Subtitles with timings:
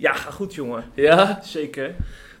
[0.00, 0.84] Ja, goed jongen.
[0.94, 1.94] Ja, Zeker.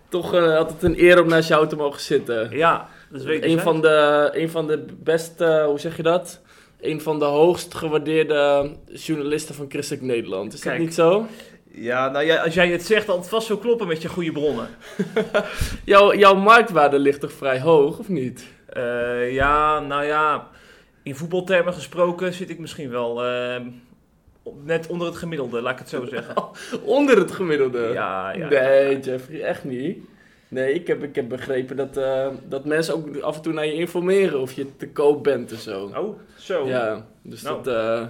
[0.08, 2.50] toch eh, altijd een eer om naast jou te mogen zitten.
[2.50, 6.40] Ja, dat weet Een van, de, een van de beste, hoe zeg je dat?
[6.80, 10.52] Een van de hoogst gewaardeerde journalisten van Christelijk Nederland.
[10.52, 10.76] Is Kijk.
[10.76, 11.26] dat niet zo?
[11.72, 14.32] Ja, nou ja, als jij het zegt, dan het vast zo kloppen met je goede
[14.32, 14.68] bronnen.
[15.84, 18.46] Jouw, jouw marktwaarde ligt toch vrij hoog, of niet?
[18.66, 20.48] Eh, ja, nou ja,
[21.02, 23.89] in voetbaltermen gesproken zit ik misschien wel eh, op-
[24.64, 26.34] net onder het gemiddelde, laat ik het zo zeggen.
[26.82, 27.90] Onder het gemiddelde.
[27.92, 28.48] Ja, ja.
[28.48, 29.98] Nee, Jeffrey, echt niet.
[30.48, 33.66] Nee, ik heb, ik heb begrepen dat, eh, dat mensen ook af en toe naar
[33.66, 35.92] je informeren of je te koop bent en zo.
[35.96, 36.66] Oh, zo.
[36.66, 37.62] Ja, dus Nou.
[37.62, 37.74] dat...
[37.74, 38.06] eh,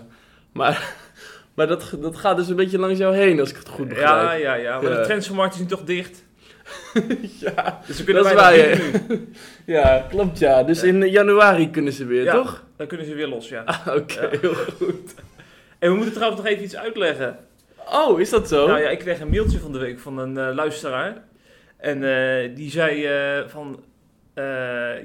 [0.52, 0.94] maar
[1.55, 4.41] maar dat, dat gaat dus een beetje langs jou heen, als ik het goed begrijp.
[4.41, 4.80] ja, ja.
[4.80, 4.96] Maar Ja.
[4.98, 6.24] de transfermarkt is nu toch dicht.
[7.41, 8.56] Ja, Dus we kunnen Dat is waar,
[9.08, 9.28] nu.
[9.66, 10.62] ja, klopt ja.
[10.62, 10.86] Dus Ja.
[10.86, 12.33] in januari kunnen ze weer, Ja.
[12.33, 12.64] toch?
[12.77, 13.62] Dan kunnen ze weer los, ja.
[13.64, 15.14] Ah, Oké, heel goed.
[15.81, 17.39] En we moeten trouwens nog even iets uitleggen.
[17.92, 18.67] Oh, is dat zo?
[18.67, 21.23] Nou ja, ik kreeg een mailtje van de week van een eh, luisteraar.
[21.77, 23.83] En eh, die zei eh, van...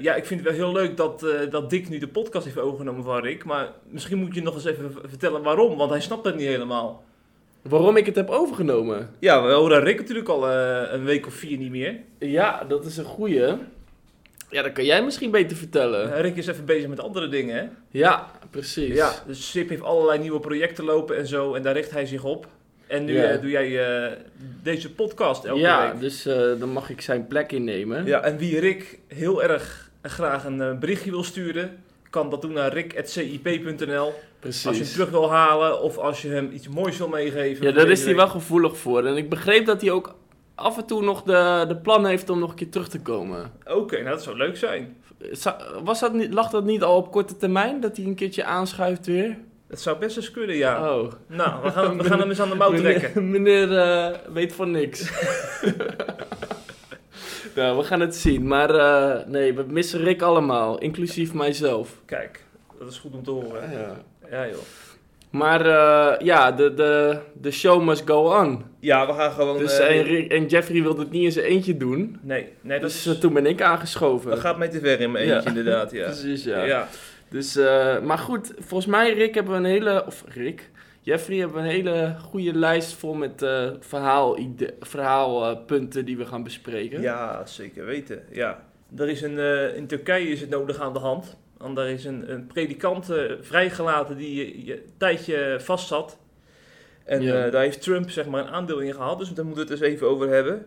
[0.00, 3.04] ja, ik vind het wel heel leuk dat, dat Dick nu de podcast heeft overgenomen
[3.04, 3.44] van Rick.
[3.44, 5.76] Maar misschien moet je nog eens even vertellen waarom.
[5.76, 7.04] Want hij snapt het niet helemaal.
[7.62, 9.10] Waarom ik het heb overgenomen?
[9.18, 12.00] Ja, we horen Rick natuurlijk al een week of vier niet meer.
[12.18, 13.54] Ja, dat is een goeie.
[14.50, 16.20] Ja, dat kan jij misschien beter vertellen.
[16.20, 17.68] Rick is even bezig met andere dingen, hè?
[17.90, 18.94] Ja, precies.
[18.94, 21.54] Ja, dus SIP heeft allerlei nieuwe projecten lopen en zo.
[21.54, 22.46] En daar richt hij zich op.
[22.86, 23.24] En nu Ja.
[23.30, 24.12] eh, doe jij eh,
[24.62, 26.00] deze podcast elke ja, week.
[26.00, 28.04] dus eh, dan mag ik zijn plek innemen.
[28.06, 32.72] Ja, en wie Rick heel erg graag een berichtje wil sturen, kan dat doen naar
[32.72, 34.12] rick.cip.nl.
[34.40, 34.66] precies.
[34.66, 37.66] Als je hem terug wil halen of als je hem iets moois wil meegeven.
[37.66, 39.04] ja, daar is hij wel gevoelig voor.
[39.06, 40.14] En ik begreep dat hij ook
[40.56, 43.52] af en toe nog de, de plan heeft om nog een keer terug te komen.
[43.66, 44.96] Oké, nou dat zou leuk zijn.
[45.84, 49.06] Was dat niet, lag dat niet al op korte termijn, dat hij een keertje aanschuift
[49.06, 49.36] weer?
[49.68, 50.96] Dat zou best eens kunnen, ja.
[50.96, 51.12] Oh.
[51.26, 53.30] Nou, we gaan, we gaan hem eens aan de mouw trekken.
[53.30, 55.10] Meneer, meneer eh, weet van niks.
[57.56, 58.46] nou, we gaan het zien.
[58.46, 62.00] Maar eh, nee, we missen Rick allemaal, inclusief mijzelf.
[62.04, 62.44] Kijk,
[62.78, 63.70] dat is goed om te horen.
[63.70, 63.96] Ja.
[64.30, 64.58] Ja, joh.
[65.36, 68.62] Maar eh, ja, de, de, de show must go on.
[68.80, 69.58] Ja, we gaan gewoon...
[69.58, 72.18] Dus, eh, en, Rick- en Jeffrey wilde het niet in zijn eentje doen.
[72.22, 74.30] Nee, nee dat, Dus is, eh, toen ben ik aangeschoven.
[74.30, 75.34] dat gaat mij te ver in mijn Ja.
[75.34, 76.04] eentje inderdaad, ja.
[76.10, 76.64] Precies, ja.
[76.64, 76.88] ja.
[77.28, 80.06] Dus, eh, maar goed, volgens mij, Rick, hebben we een hele...
[80.06, 80.70] Of Rick,
[81.00, 83.46] Jeffrey, hebben we een hele goede lijst vol met
[83.80, 87.00] verhaalpunten verhaalpunten die we gaan bespreken.
[87.00, 88.22] Ja, zeker weten.
[88.30, 88.62] Ja.
[88.96, 89.38] Er is een,
[89.76, 91.36] in Turkije is het nodig aan de hand.
[91.58, 96.18] Want daar is een, een predikant eh, vrijgelaten die je, je een tijdje vast zat.
[97.04, 97.44] En Ja.
[97.46, 99.18] eh, daar heeft Trump zeg maar een aandeel in gehad.
[99.18, 100.66] Dus daar moeten we het eens even over hebben.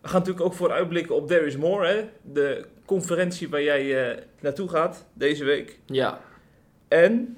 [0.00, 1.86] We gaan natuurlijk ook vooruitblikken op There is More.
[1.86, 2.04] Hè?
[2.32, 5.78] De conferentie waar jij eh, naartoe gaat deze week.
[5.86, 6.20] Ja,
[6.88, 7.36] En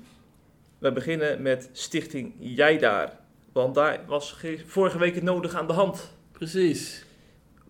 [0.79, 3.17] we beginnen met Stichting Jij Daar.
[3.53, 6.13] Want daar was ge- vorige week het nodig aan de hand.
[6.33, 7.05] precies.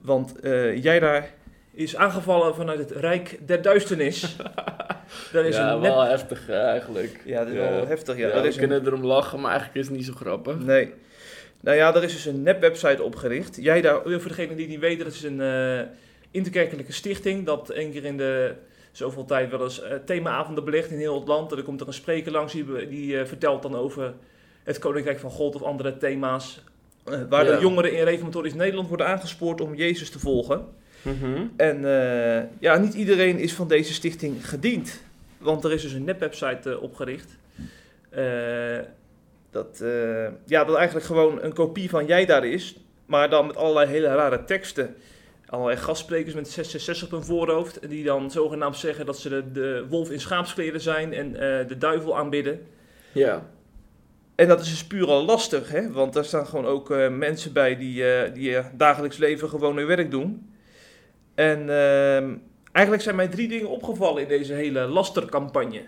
[0.01, 0.35] Want
[0.83, 1.35] jij daar
[1.75, 4.37] is aangevallen vanuit het Rijk der Duisternis.
[5.33, 7.21] Daar is ja, een wel heftig eh, eigenlijk.
[7.25, 7.71] Ja, dat is Ja.
[7.71, 8.17] wel heftig.
[8.17, 8.27] Ja.
[8.27, 8.61] Ja, Er we is een...
[8.61, 10.59] kunnen erom lachen, maar eigenlijk is het niet zo grappig.
[10.59, 10.93] Nee.
[11.61, 13.57] Nou ja, er is dus een nepwebsite opgericht.
[13.61, 15.81] Jij daar, voor degenen die het niet weten, dat is een eh,
[16.31, 17.47] interkerkelijke stichting.
[17.47, 18.55] Dat één keer in de
[18.93, 21.51] zoveel tijd wel eens eh, themaavonden belegt in heel het land.
[21.51, 24.13] En dan komt er een spreker langs die, die eh, vertelt dan over
[24.63, 26.63] het Koninkrijk van God of andere thema's.
[27.29, 27.55] waar Ja.
[27.57, 30.67] de jongeren in Reformatorisch Nederland worden aangespoord om Jezus te volgen.
[31.05, 31.47] Mhm.
[31.57, 35.03] En eh, ja, niet iedereen is van deze stichting gediend.
[35.39, 37.37] Want er is dus een nepwebsite eh, opgericht.
[38.11, 38.79] Eh,
[39.51, 39.83] dat,
[40.47, 42.77] ja, dat eigenlijk gewoon een kopie van jij daar is.
[43.07, 44.95] Maar dan met allerlei hele rare teksten.
[45.47, 47.79] Allerlei gastsprekers met 66 op hun voorhoofd.
[47.79, 51.33] En die dan zogenaamd zeggen dat ze de, de wolf in schaapskleren zijn en
[51.69, 52.67] de duivel aanbidden.
[53.13, 53.47] Ja.
[54.35, 55.93] En dat is dus puur al lastig, hè?
[55.93, 60.11] want daar staan gewoon ook mensen bij die, eh, die dagelijks leven gewoon hun werk
[60.11, 60.54] doen.
[61.35, 62.35] En ehm,
[62.73, 65.83] eigenlijk zijn mij drie dingen opgevallen in deze hele lastercampagne.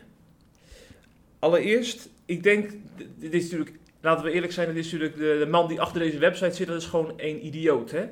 [1.38, 2.70] Allereerst, ik denk,
[3.16, 6.00] dit is natuurlijk, laten we eerlijk zijn, dit is natuurlijk de, de man die achter
[6.00, 7.90] deze website zit, dat is gewoon een idioot.
[7.90, 8.04] Hè?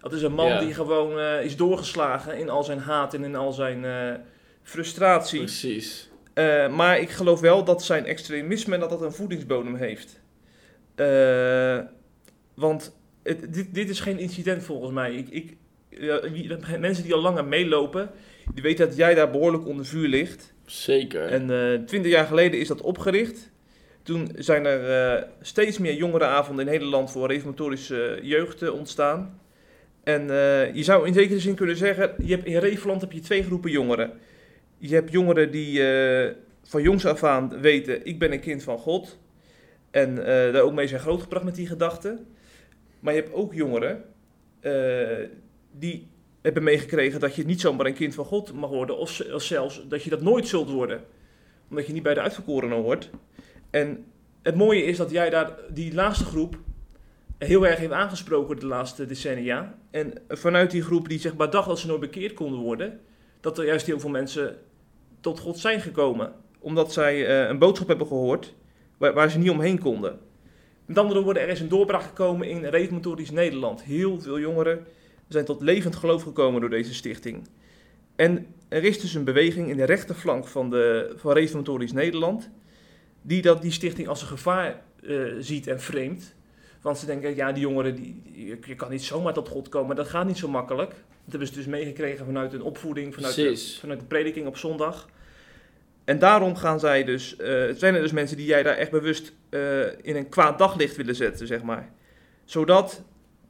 [0.00, 0.60] Dat is een man Ja.
[0.60, 4.14] die gewoon eh, is doorgeslagen in al zijn haat en in al zijn eh,
[4.62, 5.38] frustratie.
[5.38, 6.10] Precies.
[6.34, 10.20] Eh, maar ik geloof wel dat zijn extremisme dat dat een voedingsbodem heeft.
[12.54, 15.14] Want het, dit, dit is geen incident volgens mij.
[15.14, 15.56] Ik, ik,
[16.78, 18.10] mensen die al langer meelopen,
[18.54, 20.54] die weten dat jij daar behoorlijk onder vuur ligt.
[20.66, 21.22] Zeker.
[21.26, 23.50] En eh, twintig jaar geleden is dat opgericht.
[24.02, 29.40] Toen zijn er eh, steeds meer jongerenavonden in Nederland voor reformatorische jeugd eh, ontstaan.
[30.08, 33.20] En eh, je zou in zekere zin kunnen zeggen, je hebt, in Reefland heb je
[33.20, 34.12] twee groepen jongeren.
[34.78, 38.78] Je hebt jongeren die eh, van jongs af aan weten, ik ben een kind van
[38.78, 39.18] God.
[39.90, 42.26] En eh, daar ook mee zijn grootgebracht met die gedachten.
[43.00, 44.04] Maar je hebt ook jongeren
[44.60, 44.72] eh,
[45.78, 46.08] die
[46.42, 48.98] hebben meegekregen dat je niet zomaar een kind van God mag worden.
[48.98, 51.04] Of, zelfs dat je dat nooit zult worden.
[51.70, 53.10] Omdat je niet bij de uitverkorenen hoort.
[53.70, 54.04] En
[54.42, 56.58] het mooie is dat jij daar die laatste groep
[57.38, 59.78] heel erg heeft aangesproken de laatste decennia.
[59.90, 63.00] En vanuit die groep die zeg maar dacht dat ze nooit bekeerd konden worden,
[63.40, 64.56] dat er juist heel veel mensen
[65.20, 66.32] tot God zijn gekomen.
[66.58, 68.54] Omdat zij eh, een boodschap hebben gehoord
[68.96, 70.18] waar, waar ze niet omheen konden.
[70.86, 73.82] Met andere woorden, er is een doorbraak gekomen in reformatorisch Nederland.
[73.82, 74.86] Heel veel jongeren
[75.28, 77.48] zijn tot levend geloof gekomen door deze stichting.
[78.16, 82.50] En er is dus een beweging in de rechterflank van, de, van reformatorisch Nederland,
[83.22, 86.34] die dat, die stichting als een gevaar eh, ziet en framet.
[86.80, 88.22] Want ze denken, ja, die jongeren, die,
[88.66, 89.96] je kan niet zomaar tot God komen.
[89.96, 90.90] Dat gaat niet zo makkelijk.
[90.90, 95.08] Dat hebben ze dus meegekregen vanuit een opvoeding, vanuit de, vanuit de prediking op zondag.
[96.04, 99.32] En daarom gaan zij dus, eh, zijn er dus mensen die jij daar echt bewust
[99.48, 101.92] eh, in een kwaad daglicht willen zetten, zeg maar.
[102.44, 103.02] Zodat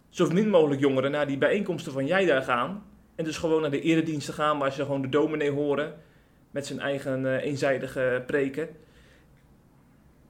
[0.09, 2.85] zo min mogelijk jongeren naar die bijeenkomsten van jij daar gaan.
[3.15, 5.95] En dus gewoon naar de erediensten gaan waar ze gewoon de dominee horen.
[6.51, 8.69] Met zijn eigen eh, eenzijdige preken.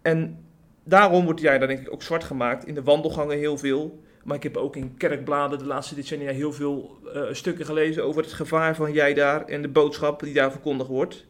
[0.02, 0.44] En
[0.84, 2.66] daarom wordt jij daar denk ik ook zwart gemaakt.
[2.66, 4.02] In de wandelgangen heel veel.
[4.24, 8.22] Maar ik heb ook in kerkbladen de laatste decennia heel veel eh, stukken gelezen over
[8.22, 11.26] het gevaar van jij daar en de boodschap die daar verkondigd wordt.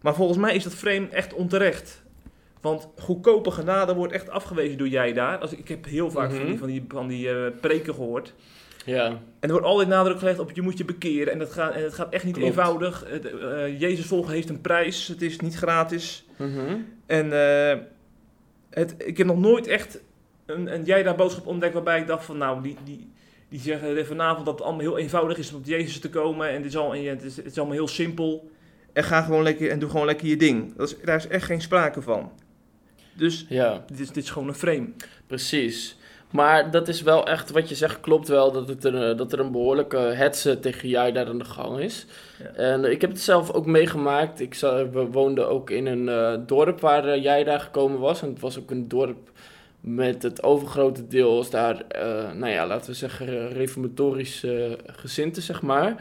[0.00, 2.02] Maar volgens mij is dat frame echt onterecht.
[2.60, 5.38] Want goedkope genade wordt echt afgewezen door jij daar.
[5.38, 6.46] Als, ik heb heel vaak van Mhm.
[6.48, 8.34] die, van die, van die eh, preken gehoord.
[8.84, 9.04] Ja.
[9.06, 11.32] En er wordt altijd nadruk gelegd op je moet je bekeren.
[11.32, 12.48] En dat gaat, en het gaat echt niet Klopt.
[12.48, 13.04] eenvoudig.
[13.08, 15.06] Het, eh, Jezus volgen heeft een prijs.
[15.08, 16.26] Het is niet gratis.
[16.36, 16.76] Mhm.
[17.06, 17.78] En eh,
[18.70, 20.00] het, ik heb nog nooit echt
[20.46, 23.10] een, een jij daar boodschap ontdekt waarbij ik dacht van nou, die, die,
[23.48, 26.48] die zeggen vanavond dat het allemaal heel eenvoudig is om tot Jezus te komen.
[26.48, 28.50] En het is, al, en het is, het is allemaal heel simpel.
[28.92, 30.76] En ga gewoon lekker en doe gewoon lekker je ding.
[30.76, 32.32] Dat is, daar is echt geen sprake van.
[33.20, 33.84] Dus Ja.
[33.86, 34.88] dit is, dit is gewoon een frame.
[35.26, 35.96] Precies.
[36.30, 39.32] Maar dat is wel echt, wat je zegt, klopt wel dat, het er, eh, dat
[39.32, 42.06] er een behoorlijke hetze tegen jij daar aan de gang is.
[42.38, 42.50] Ja.
[42.50, 44.40] En eh, ik heb het zelf ook meegemaakt.
[44.40, 44.54] Ik
[44.92, 48.22] we woonden ook in een eh, dorp waar jij daar gekomen was.
[48.22, 49.30] En het was ook een dorp
[49.80, 51.84] met het overgrote deel was daar,
[52.34, 55.96] nou ja, laten we zeggen, eh, reformatorisch eh gezinte, zeg maar.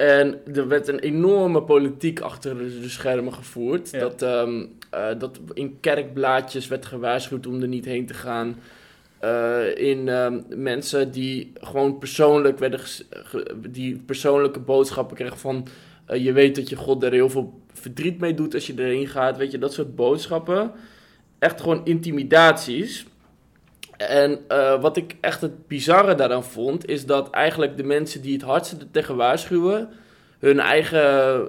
[0.00, 3.90] En er werd een enorme politiek achter de, schermen gevoerd.
[3.90, 3.98] Ja.
[3.98, 8.56] Dat, ehm, eh, dat in kerkblaadjes werd gewaarschuwd om er niet heen te gaan.
[9.18, 12.80] Eh, in ehm, mensen die gewoon persoonlijk werden
[13.70, 15.66] die persoonlijke boodschappen kregen van
[16.06, 19.08] eh, je weet dat je God er heel veel verdriet mee doet als je erin
[19.08, 20.72] gaat, weet je, dat soort boodschappen.
[21.38, 23.06] Echt gewoon intimidaties.
[24.08, 28.32] En eh, wat ik echt het bizarre daaraan vond, is dat eigenlijk de mensen die
[28.32, 29.88] het hardste er tegen waarschuwen,
[30.38, 31.00] hun eigen,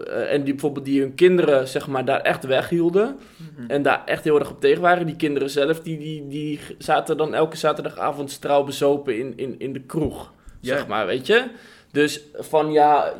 [0.08, 3.20] eh, en die bijvoorbeeld die hun kinderen, zeg maar, daar echt weghielden.
[3.68, 5.06] En daar echt heel erg op tegen waren.
[5.06, 9.74] Die kinderen zelf, die, die, die zaten dan elke zaterdagavond straal bezopen in, in, in
[9.74, 10.34] de kroeg.
[10.62, 11.50] Zeg maar, weet je?
[11.92, 13.14] Dus van ja,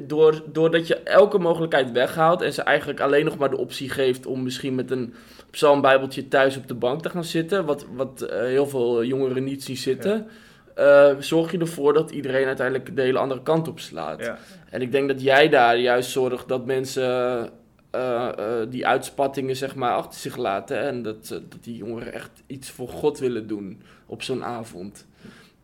[0.00, 4.26] door, doordat je elke mogelijkheid weghaalt en ze eigenlijk alleen nog maar de optie geeft
[4.26, 5.14] om misschien met een
[5.56, 9.64] psalmbijbeltje thuis op de bank te gaan zitten, wat, wat eh, heel veel jongeren niet
[9.64, 10.26] zien zitten,
[10.74, 14.20] eh, zorg je ervoor dat iedereen uiteindelijk de hele andere kant op slaat.
[14.20, 14.38] Ja.
[14.70, 17.50] En ik denk dat jij daar juist zorgt dat mensen
[17.90, 18.28] eh,
[18.68, 20.78] die uitspattingen zeg maar achter zich laten.
[20.80, 25.06] En dat, dat die jongeren echt iets voor God willen doen op zo'n avond.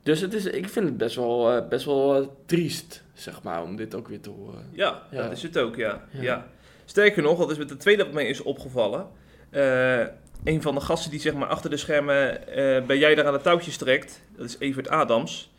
[0.03, 3.95] Dus het is, ik vind het best wel, best wel triest, zeg maar, om dit
[3.95, 4.65] ook weer te horen.
[4.71, 5.23] Ja, Ja.
[5.23, 6.05] dat is het ook, ja.
[6.11, 6.23] Ja.
[6.23, 6.47] ja.
[6.85, 9.07] Sterker nog, dat is met de tweede wat mij is opgevallen.
[9.53, 10.07] Eh,
[10.45, 13.33] een van de gasten die zeg maar achter de schermen eh, bij jij daar aan
[13.33, 15.53] de touwtjes trekt, dat is Evert Adams.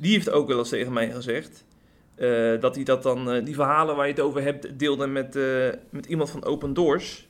[0.00, 1.64] Die heeft ook wel eens tegen mij gezegd
[2.14, 5.38] eh, dat hij dat dan, die verhalen waar je het over hebt, deelde met,
[5.90, 7.28] met iemand van Open Doors.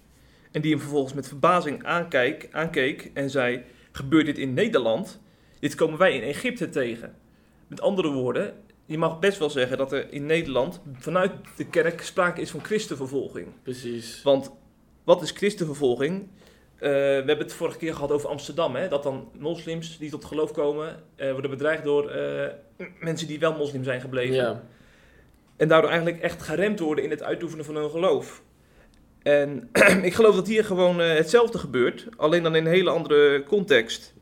[0.50, 5.21] En die hem vervolgens met verbazing aankijk, aankeek en zei: Gebeurt dit in Nederland?
[5.61, 7.14] Dit komen wij in Egypte tegen.
[7.66, 8.54] Met andere woorden,
[8.87, 12.64] je mag best wel zeggen dat er in Nederland vanuit de kerk sprake is van
[12.64, 13.47] christenvervolging.
[13.62, 14.23] Precies.
[14.23, 14.52] Want
[15.04, 16.28] wat is christenvervolging?
[16.82, 18.76] Eh, we hebben het vorige keer gehad over Amsterdam.
[18.76, 18.88] Hè?
[18.88, 22.49] Dat dan moslims die tot geloof komen, eh, worden bedreigd door eh,
[23.00, 24.35] mensen die wel moslim zijn gebleven.
[24.35, 24.62] Ja,
[25.56, 28.42] En daardoor eigenlijk echt geremd worden in het uitoefenen van hun geloof.
[29.23, 29.68] En
[30.02, 34.14] ik geloof dat hier gewoon hetzelfde gebeurt, alleen dan in een hele andere context.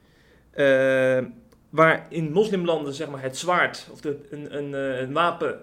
[1.70, 4.72] Waar in moslimlanden zeg maar, het zwaard of de, een, een,
[5.02, 5.60] een wapen,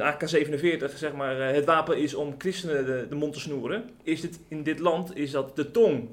[0.00, 3.90] een AK-47, zeg maar, eh, het wapen is om christenen de, de mond te snoeren,
[4.02, 6.08] is het in dit land is dat de tong.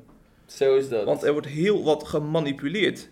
[0.45, 1.05] Zo is dat.
[1.05, 3.09] Want er wordt heel wat gemanipuleerd.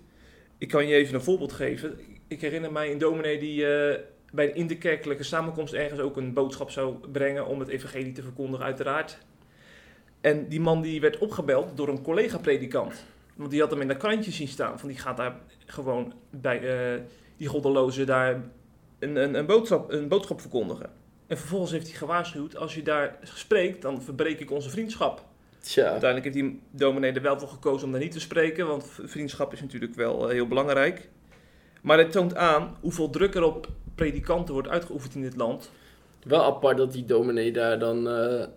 [0.58, 2.00] Ik kan je even een voorbeeld geven.
[2.28, 4.00] Ik herinner mij een dominee die eh,
[4.32, 8.66] bij een interkerkelijke samenkomst ergens ook een boodschap zou brengen om het evangelie te verkondigen,
[8.66, 9.18] uiteraard.
[10.22, 13.06] En die man die werd opgebeld door een collega-predikant.
[13.36, 14.80] Want die had hem in dat krantje zien staan.
[14.80, 17.02] Van die gaat daar gewoon bij eh,
[17.38, 18.42] die goddeloze daar
[19.04, 20.90] een, een, een, boodschap, een boodschap verkondigen.
[21.28, 25.24] En vervolgens heeft hij gewaarschuwd, als je daar spreekt, dan verbreek ik onze vriendschap.
[25.60, 25.90] Tja.
[25.90, 29.54] Uiteindelijk heeft die dominee er wel voor gekozen om daar niet te spreken, want vriendschap
[29.54, 31.10] is natuurlijk wel eh, heel belangrijk.
[31.82, 35.72] Maar het toont aan hoeveel druk er op predikanten wordt uitgeoefend in dit land.
[36.24, 38.48] Wel apart dat die dominee daar dan, eh, eh,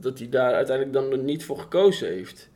[0.00, 2.48] dat hij daar uiteindelijk dan niet voor gekozen heeft.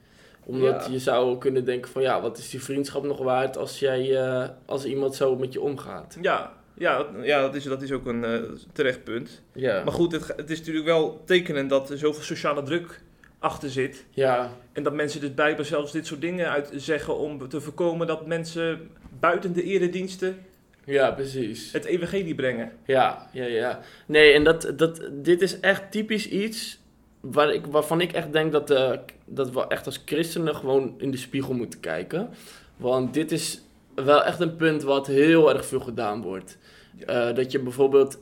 [0.44, 0.92] Omdat Ja.
[0.92, 4.48] je zou kunnen denken van ja, wat is die vriendschap nog waard als, jij, eh,
[4.66, 6.18] als iemand zo met je omgaat.
[6.20, 8.40] Ja, ja, dat- ja dat, is, dat is ook een eh,
[8.72, 9.42] terecht punt.
[9.52, 13.00] Ja, Maar goed, het, het is natuurlijk wel tekenend dat er zoveel sociale druk
[13.38, 14.04] achter zit.
[14.10, 18.26] ja, En dat mensen dus blijkbaar zelfs dit soort dingen uitzeggen om te voorkomen dat
[18.26, 18.88] mensen
[19.20, 20.38] buiten de erediensten
[20.84, 21.72] ja, precies.
[21.72, 22.72] het evangelie brengen.
[22.86, 23.80] Ja, ja, ja.
[24.06, 26.80] Nee, en dat, dat, dit is echt typisch iets
[27.20, 28.92] waar ik, waarvan ik echt denk dat, eh,
[29.24, 32.28] dat we echt als christenen gewoon in de spiegel moeten kijken.
[32.76, 33.60] Want dit is
[33.94, 36.58] wel echt een punt wat heel erg veel gedaan wordt.
[37.06, 38.20] Eh, dat je bijvoorbeeld...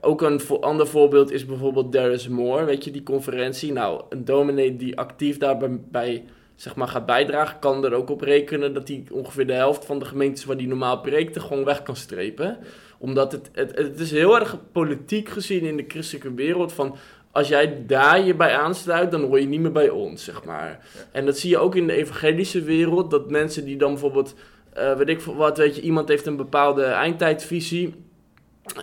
[0.00, 3.72] Ook een vo- ander voorbeeld is bijvoorbeeld There is More, weet je, die conferentie.
[3.72, 6.24] Nou, een dominee die actief daarbij bij,
[6.56, 9.98] zeg maar, gaat bijdragen, kan er ook op rekenen dat hij ongeveer de helft van
[9.98, 12.58] de gemeentes waar hij normaal preekte gewoon weg kan strepen
[12.98, 16.96] omdat het, het, het is heel erg politiek gezien in de christelijke wereld van...
[17.32, 20.86] Als jij daar je bij aansluit, dan hoor je niet meer bij ons, zeg maar.
[21.12, 23.10] En dat zie je ook in de evangelische wereld.
[23.10, 24.34] Dat mensen die dan bijvoorbeeld,
[24.72, 27.94] eh, weet ik wat, weet je, iemand heeft een bepaalde eindtijdvisie.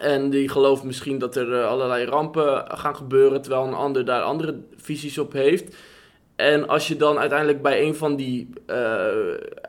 [0.01, 4.21] En die gelooft misschien dat er eh, allerlei rampen gaan gebeuren, terwijl een ander daar
[4.21, 5.75] andere visies op heeft.
[6.35, 9.07] En als je dan uiteindelijk bij een van die eh,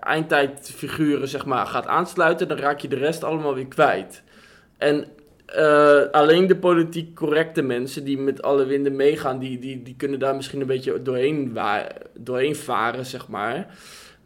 [0.00, 4.22] eindtijdfiguren zeg maar, gaat aansluiten, dan raak je de rest allemaal weer kwijt.
[4.78, 5.04] En
[6.12, 10.36] alleen de politiek correcte mensen die met alle winden meegaan, die, die, die kunnen daar
[10.36, 11.58] misschien een beetje doorheen,
[12.14, 13.66] doorheen varen, zeg maar.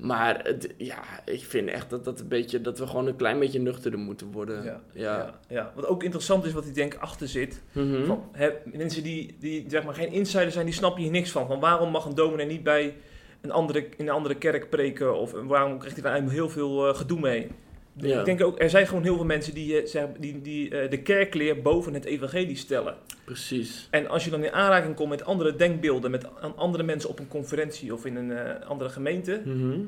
[0.01, 3.39] Maar het, ja, ik vind echt dat, dat, een beetje, dat we gewoon een klein
[3.39, 4.65] beetje nuchterder moeten worden.
[4.65, 5.17] Ja, ja.
[5.17, 5.73] Ja, ja.
[5.75, 7.63] Wat ook interessant is, wat ik denk achter zit.
[7.73, 8.05] Mhm.
[8.05, 11.47] Van, hè, mensen die, die zeg maar geen insider zijn, die snappen hier niks van.
[11.47, 12.97] Van waarom mag een dominee niet bij
[13.41, 15.19] een andere, in een andere kerk preken?
[15.19, 17.51] Of waarom krijgt hij daar eigenlijk heel veel eh, gedoe mee?
[18.09, 18.19] Ja.
[18.19, 20.91] Ik denk ook, er zijn gewoon heel veel mensen die, eh, zeg, die, die eh,
[20.91, 22.95] de kerkleer boven het evangelie stellen.
[23.25, 23.89] Precies.
[23.91, 27.19] En als je dan in aanraking komt met andere denkbeelden, met an- andere mensen op
[27.19, 29.79] een conferentie of in een eh, andere gemeente, Mhm.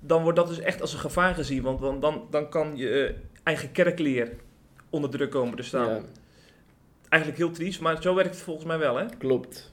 [0.00, 1.62] dan wordt dat dus echt als een gevaar gezien.
[1.62, 4.30] Want dan, dan, dan kan je eigen kerkleer
[4.90, 5.88] onder druk komen te staan.
[5.88, 6.00] Ja,
[7.08, 8.96] Eigenlijk heel triest, maar zo werkt het volgens mij wel.
[8.96, 9.04] Hè?
[9.18, 9.72] klopt.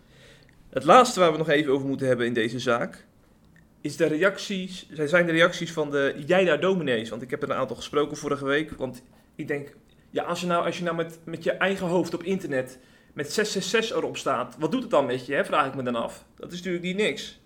[0.69, 3.05] Het laatste waar we nog even over moeten hebben in deze zaak,
[3.81, 7.09] is de reacties, zijn de reacties van de jij daar dominees.
[7.09, 8.71] Want ik heb er een aantal gesproken vorige week.
[8.71, 9.03] Want
[9.35, 9.75] ik denk,
[10.09, 12.79] ja, als je nou, als je nou met, met je eigen hoofd op internet
[13.13, 15.45] met 666 erop staat, wat doet het dan met je, hè?
[15.45, 16.25] vraag ik me dan af.
[16.35, 17.39] Dat is natuurlijk niet niks.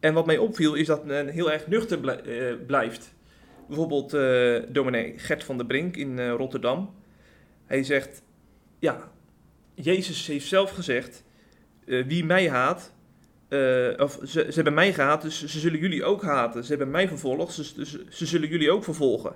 [0.00, 3.14] En wat mij opviel is dat men heel erg nuchter eh, blijft.
[3.66, 6.94] Bijvoorbeeld eh dominee Gert van der Brink in eh, Rotterdam.
[7.66, 8.22] Hij zegt,
[8.78, 9.12] ja,
[9.74, 11.24] Jezus heeft zelf gezegd,
[11.84, 12.92] wie mij haat,
[13.48, 16.64] eh, of ze, ze hebben mij gehaat, dus ze zullen jullie ook haten.
[16.64, 19.34] Ze hebben mij vervolgd, dus, dus ze zullen jullie ook vervolgen.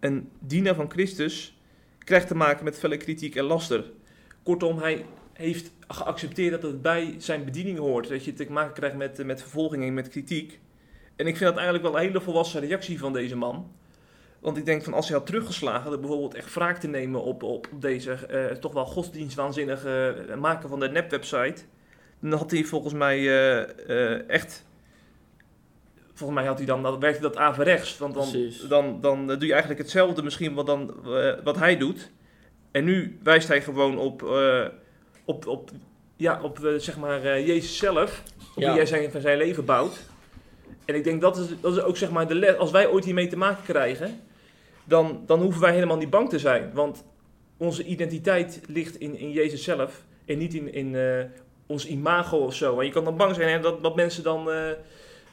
[0.00, 1.58] Een dienaar van Christus
[1.98, 3.84] krijgt te maken met felle kritiek en laster.
[4.42, 8.08] Kortom, hij heeft geaccepteerd dat het bij zijn bediening hoort.
[8.08, 10.60] Dat je te maken krijgt met, met vervolging en met kritiek.
[11.16, 13.72] En ik vind dat eigenlijk wel een hele volwassen reactie van deze man.
[14.40, 17.42] Want ik denk van als hij had teruggeslagen, door bijvoorbeeld echt wraak te nemen op,
[17.42, 21.62] op, op deze eh, toch wel godsdienstwaanzinnige eh, maken van de nepwebsite.
[22.30, 24.64] Dan had hij volgens mij eh, eh, echt.
[26.12, 27.98] Volgens mij had hij dan, dan werkte dat averechts.
[27.98, 28.60] Want dan, Precies.
[28.60, 30.94] dan, dan eh, doe je eigenlijk hetzelfde misschien wat, dan,
[31.44, 32.10] wat hij doet.
[32.70, 34.22] En nu wijst hij gewoon op,
[35.24, 35.70] op, op,
[36.16, 38.22] ja, op zeg maar, Jezus zelf.
[38.54, 38.68] Op Ja.
[38.68, 40.02] wie hij zijn, van zijn leven bouwt.
[40.84, 42.56] En ik denk dat is, dat is ook zeg maar de les.
[42.56, 44.20] Als wij ooit hiermee te maken krijgen,
[44.84, 46.70] dan, dan hoeven wij helemaal niet bang te zijn.
[46.72, 47.04] Want
[47.56, 50.94] onze identiteit ligt in, in Jezus zelf en niet in, in
[51.66, 52.78] ons imago of zo.
[52.78, 54.70] En je kan dan bang zijn hè, dat, dat mensen dan eh,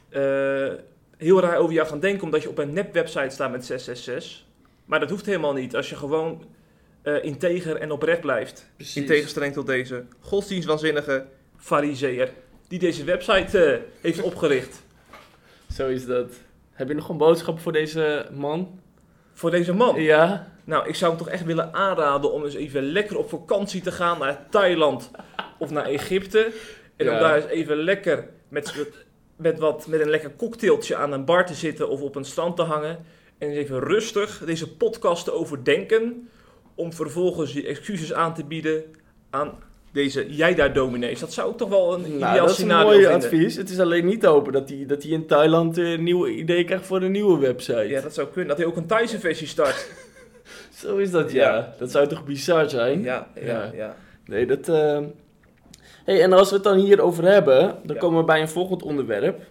[0.10, 0.74] eh,
[1.18, 4.44] heel raar over jou gaan denken omdat je op een nepwebsite staat met 666.
[4.86, 6.44] Maar dat hoeft helemaal niet als je gewoon
[7.02, 8.70] eh, integer en oprecht blijft.
[8.76, 8.96] Precies.
[8.96, 11.26] In tegenstelling tot deze godsdienstwaanzinnige
[11.58, 12.32] fariseer
[12.68, 14.82] die deze website heeft opgericht.
[15.74, 16.34] Zo is dat.
[16.72, 18.80] Heb je nog een boodschap voor deze man?
[19.34, 20.02] Voor deze man.
[20.02, 20.52] Ja?
[20.64, 23.92] Nou, ik zou hem toch echt willen aanraden om eens even lekker op vakantie te
[23.92, 25.12] gaan naar Thailand
[25.62, 26.52] of naar Egypte.
[26.96, 28.74] En om daar eens even lekker met,
[29.36, 32.56] met, wat, met een lekker cocktailtje aan een bar te zitten of op een strand
[32.56, 33.00] te hangen.
[33.38, 36.30] En even rustig deze podcast te overdenken.
[36.76, 38.84] Om vervolgens je excuses aan te bieden
[39.30, 39.60] aan
[39.92, 41.20] deze jij daar dominees.
[41.20, 43.56] Dat zou ik toch wel een Nou, ideaal dat is een scenario mooi advies.
[43.56, 46.30] Het is alleen niet te hopen dat hij, dat hij in Thailand eh, een nieuwe
[46.30, 47.88] idee krijgt voor een nieuwe website.
[47.88, 48.48] Ja, dat zou kunnen.
[48.48, 49.92] Dat hij ook een Thaise versie start.
[50.82, 51.56] Zo is dat, ja.
[51.56, 51.76] Ja.
[51.80, 53.02] Dat zou toch bizar zijn?
[53.02, 53.72] Ja, ja, Ja.
[53.74, 53.96] ja.
[54.26, 54.70] Nee, dat...
[54.70, 55.00] eh
[56.06, 58.02] hey, en als we het dan hierover hebben, dan Ja.
[58.02, 59.42] komen we bij een volgend onderwerp.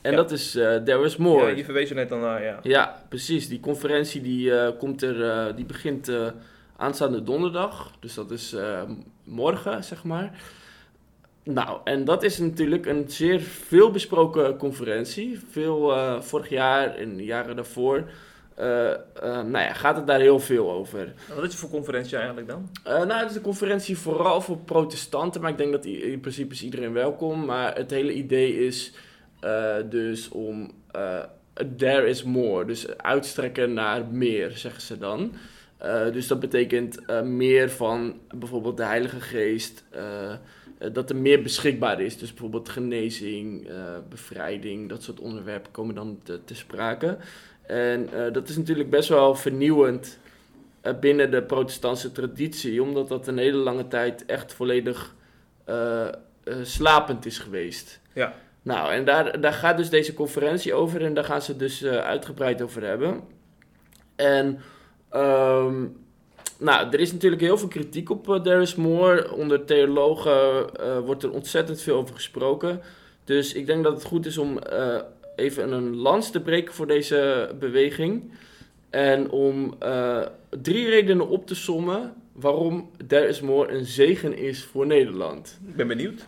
[0.00, 0.16] En Ja.
[0.16, 1.46] dat is eh There is More.
[1.50, 2.58] Ja, je verwees er net al naar, ja.
[2.62, 3.48] Ja, precies.
[3.48, 6.12] Die conferentie die, eh, komt er, eh, die begint
[6.76, 7.90] aanstaande donderdag.
[8.00, 8.56] Dus dat is
[9.24, 10.30] morgen, zeg maar.
[11.44, 15.40] Nou, en dat is natuurlijk een zeer veel besproken conferentie.
[15.50, 18.04] Veel vorig jaar en de jaren daarvoor.
[18.60, 21.12] Eh, eh, nou ja, gaat het daar heel veel over.
[21.28, 22.70] Wat is het voor conferentie eigenlijk dan?
[22.84, 26.54] Eh, nou, het is een conferentie vooral voor protestanten, maar ik denk dat in principe
[26.54, 27.44] is iedereen welkom.
[27.44, 28.92] Maar het hele idee is
[29.90, 30.70] dus om
[31.76, 35.32] there is more, dus uitstrekken naar meer, zeggen ze dan.
[36.12, 39.84] Dus dat betekent meer van bijvoorbeeld de Heilige Geest,
[40.92, 42.18] dat er meer beschikbaar is.
[42.18, 43.74] Dus bijvoorbeeld genezing, eh,
[44.08, 47.16] bevrijding, dat soort onderwerpen komen dan te, te sprake.
[47.66, 50.18] En eh, dat is natuurlijk best wel vernieuwend
[50.80, 55.14] eh, binnen de protestantse traditie, omdat dat een hele lange tijd echt volledig
[55.70, 56.12] eh, eh,
[56.62, 58.00] slapend is geweest.
[58.12, 58.34] Ja.
[58.62, 61.82] Nou, en daar, daar gaat dus deze conferentie over en daar gaan ze het dus
[61.82, 63.20] eh, uitgebreid over hebben.
[64.16, 64.60] En,
[65.08, 65.86] ehm,
[66.60, 69.32] nou, er is natuurlijk heel veel kritiek op eh, There is More.
[69.32, 72.80] Onder theologen eh, wordt er ontzettend veel over gesproken.
[73.24, 75.00] Dus ik denk dat het goed is om eh,
[75.36, 78.32] even een lans te breken voor deze beweging.
[78.90, 80.22] En om eh,
[80.60, 85.58] drie redenen op te sommen waarom is More een zegen is voor Nederland.
[85.68, 86.26] Ik ben benieuwd.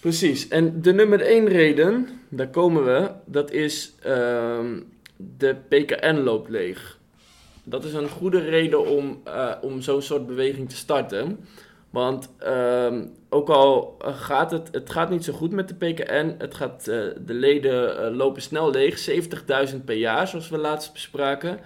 [0.00, 0.48] Precies.
[0.48, 4.80] En de nummer één reden, daar komen we, dat is ehm,
[5.16, 6.97] de PKN loopt leeg.
[7.68, 11.46] Dat is een goede reden om, eh, om zo'n soort beweging te starten.
[11.90, 16.54] Want ehm, ook al gaat het, het gaat niet zo goed met de PKN, het
[16.54, 21.60] gaat, eh, de leden eh, lopen snel leeg, 70.000 per jaar zoals we laatst bespraken.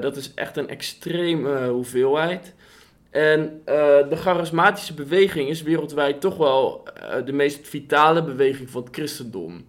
[0.00, 2.54] Dat is echt een extreme hoeveelheid.
[3.10, 3.62] En
[4.08, 6.88] de charismatische beweging is wereldwijd toch wel
[7.24, 9.66] de meest vitale beweging van het christendom.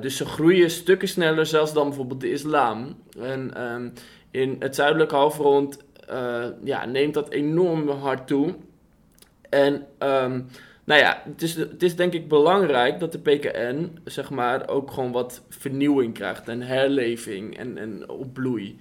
[0.00, 2.96] Dus ze groeien stukken sneller zelfs dan bijvoorbeeld de islam.
[3.18, 3.88] En ehm,
[4.36, 8.54] in het zuidelijke halfrond eh, ja, neemt dat enorm hard toe.
[9.48, 10.40] En ehm,
[10.84, 14.90] nou ja, het is, het is denk ik belangrijk dat de PKN zeg maar ook
[14.90, 18.78] gewoon wat vernieuwing krijgt en herleving en, en opbloei.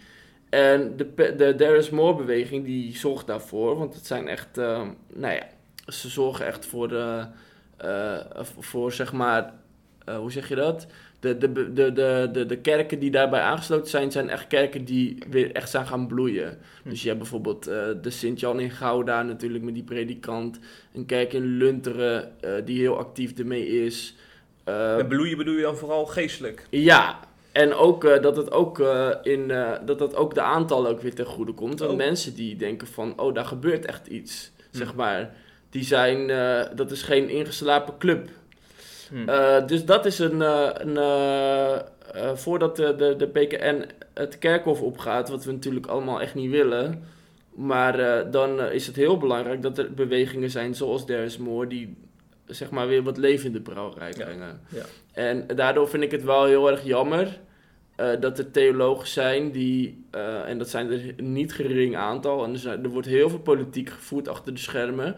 [0.50, 4.82] En de, de There is More beweging die zorgt daarvoor, want het zijn echt, eh,
[5.14, 5.48] nou ja,
[5.88, 6.88] ze zorgen echt voor
[7.78, 8.20] eh,
[8.60, 9.54] voor zeg maar,
[10.06, 10.88] eh, hoe zeg je dat?
[11.26, 15.18] De, de, de, de, de, de kerken die daarbij aangesloten zijn, zijn echt kerken die
[15.30, 16.58] weer echt zijn gaan bloeien.
[16.84, 16.90] Hm.
[16.90, 20.60] Dus je hebt bijvoorbeeld eh, de Sint-Jan in Gouda natuurlijk met die predikant.
[20.94, 24.16] Een kerk in Lunteren eh, die heel actief ermee is.
[24.98, 26.66] Met bloeien bedoel je dan vooral geestelijk?
[26.70, 27.20] ja,
[27.52, 28.80] en ook eh, dat het ook
[29.24, 29.48] in
[29.86, 31.80] dat dat ook de aantallen ook weer ten goede komt.
[31.80, 31.98] Want Oh.
[31.98, 34.78] mensen die denken van, oh, daar gebeurt echt iets, Hm.
[34.78, 35.36] zeg maar.
[35.70, 36.28] Die zijn,
[36.76, 38.30] dat is geen ingeslapen club.
[39.10, 39.30] Hm.
[39.30, 44.82] Eh, dus dat is een, eh, een eh, voordat de, de, de PKN het kerkhof
[44.82, 47.04] opgaat, wat we natuurlijk allemaal echt niet willen.
[47.56, 51.98] Maar dan is het heel belangrijk dat er bewegingen zijn zoals There is More, die
[52.46, 54.62] zeg maar weer wat leven in de brouwerij Ja, brengen.
[54.70, 54.84] ja.
[55.14, 57.40] En daardoor vind ik het wel heel erg jammer
[58.20, 60.06] dat er theologen zijn die,
[60.46, 63.90] en dat zijn er niet gering aantal, en er, zijn, er wordt heel veel politiek
[63.90, 65.16] gevoerd achter de schermen,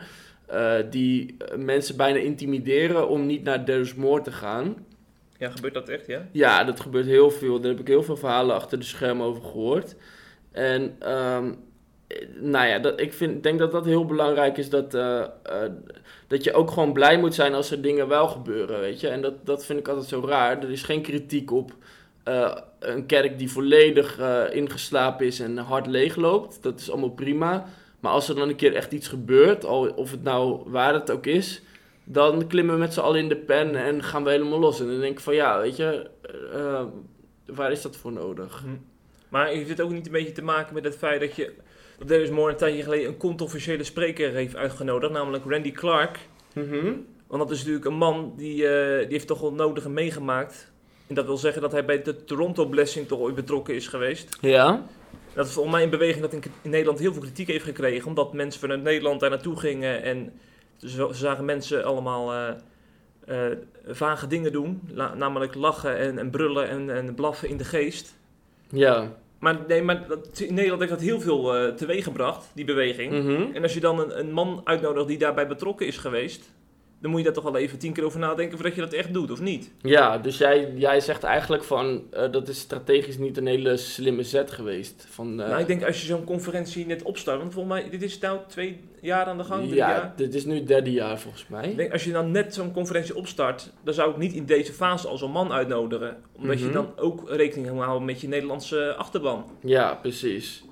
[0.47, 4.85] eh, die eh, mensen bijna intimideren om niet naar is More te gaan.
[5.37, 6.27] Ja, gebeurt dat echt, ja?
[6.31, 7.59] Ja, dat gebeurt heel veel.
[7.59, 9.95] Daar heb ik heel veel verhalen achter de schermen over gehoord.
[10.51, 11.51] En ehm,
[12.07, 14.91] eh, nou ja, dat, ik vind, denk dat dat heel belangrijk is dat,
[16.27, 19.07] dat je ook gewoon blij moet zijn als er dingen wel gebeuren, weet je.
[19.07, 20.63] En dat, dat vind ik altijd zo raar.
[20.63, 21.75] Er is geen kritiek op
[22.79, 24.19] een kerk die volledig
[24.51, 26.63] ingeslapen is en hard leeg loopt.
[26.63, 27.65] Dat is allemaal prima.
[27.99, 31.11] Maar als er dan een keer echt iets gebeurt, al, of het nou waar het
[31.11, 31.61] ook is,
[32.03, 34.79] dan klimmen we met z'n allen in de pen en gaan we helemaal los.
[34.79, 36.09] En dan denk ik van ja, weet je,
[36.53, 36.83] eh,
[37.45, 38.61] waar is dat voor nodig?
[38.61, 38.67] Hm.
[39.29, 41.53] Maar heeft dit ook niet een beetje te maken met het feit dat je...
[41.97, 46.19] Dat There is More een tijdje geleden een controversiële spreker heeft uitgenodigd, namelijk Randy Clark.
[46.53, 46.93] Mhm.
[47.27, 50.71] Want dat is natuurlijk een man die, eh, die heeft toch wel nodige meegemaakt
[51.07, 54.37] En dat wil zeggen dat hij bij de Toronto Blessing toch ooit betrokken is geweest.
[54.41, 54.85] Ja?
[55.37, 58.07] Dat is volgens mij een beweging dat in, in Nederland heel veel kritiek heeft gekregen.
[58.07, 60.03] Omdat mensen vanuit Nederland daar naartoe gingen.
[60.03, 60.33] En
[60.77, 64.81] ze, zagen mensen allemaal eh, eh, vage dingen doen.
[64.93, 68.15] La- namelijk lachen en, en brullen en, en blaffen in de geest.
[68.69, 69.15] Ja.
[69.39, 73.23] Maar, nee, maar dat, in Nederland heeft dat heel veel eh teweeg gebracht, die beweging.
[73.23, 73.55] Mhm.
[73.55, 76.51] En als je dan een, een man uitnodigt die daarbij betrokken is geweest,
[77.01, 79.13] dan moet je daar toch wel even tien keer over nadenken voordat je dat echt
[79.13, 79.71] doet, of niet?
[79.81, 84.23] Ja, dus jij, jij zegt eigenlijk van eh, dat is strategisch niet een hele slimme
[84.23, 85.07] zet geweest.
[85.09, 88.01] Van, eh, nou, ik denk als je zo'n conferentie net opstart, want volgens mij, dit
[88.01, 90.13] is nou twee jaar aan de gang, ja, jaar.
[90.15, 91.69] dit is nu het derde jaar volgens mij.
[91.69, 94.73] Ik denk, als je dan net zo'n conferentie opstart, dan zou ik niet in deze
[94.73, 96.17] fase al zo'n man uitnodigen.
[96.35, 96.73] Omdat je Mhm.
[96.73, 99.45] dan ook rekening moet houden met je Nederlandse achterban.
[99.61, 100.63] Ja, precies.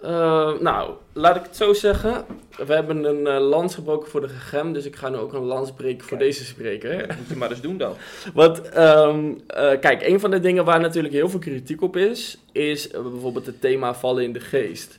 [0.00, 2.24] Eh, nou, laat ik het zo zeggen.
[2.66, 5.44] We hebben een eh, lans gebroken voor de gegem, dus ik ga nu ook een
[5.44, 6.30] lans breken voor Kijk.
[6.30, 7.08] deze spreker.
[7.08, 7.94] Dat moet je maar eens doen dan.
[8.34, 12.38] Want, ehm, eh, kijk, een van de dingen waar natuurlijk heel veel kritiek op is,
[12.52, 14.98] is bijvoorbeeld het thema vallen in de geest.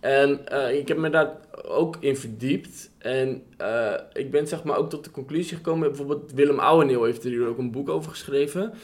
[0.00, 0.40] En
[0.72, 1.30] ik heb me daar
[1.66, 2.90] ook in verdiept.
[2.98, 3.42] En
[4.12, 7.46] ik ben zeg maar ook tot de conclusie gekomen, bijvoorbeeld Willem Ouweneel heeft er hier
[7.46, 8.74] ook een boek over geschreven.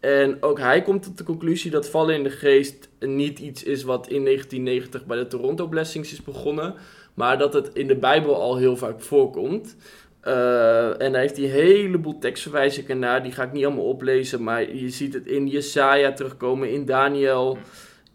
[0.00, 3.82] En ook hij komt tot de conclusie dat vallen in de geest niet iets is
[3.82, 6.74] wat in 1990 bij de Toronto Blessings is begonnen,
[7.14, 9.76] maar dat het in de Bijbel al heel vaak voorkomt.
[10.20, 14.42] Eh, en daar heeft hij een heleboel tekstverwijzingen naar, die ga ik niet allemaal oplezen,
[14.42, 17.58] maar je ziet het in Jesaja terugkomen, in Daniel.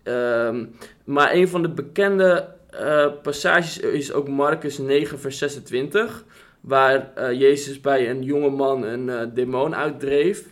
[0.03, 0.65] Ehm,
[1.03, 6.25] maar een van de bekende eh, passages is ook Marcus 9, vers 26,
[6.61, 10.45] waar eh, Jezus bij een jonge man een demon uitdreef.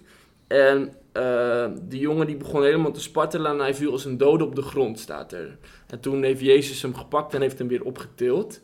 [0.47, 4.45] En eh, die jongen die begon helemaal te spartelen en hij viel als een dode
[4.45, 5.57] op de grond, staat er.
[5.87, 8.61] En toen heeft Jezus hem gepakt en heeft hem weer opgetild.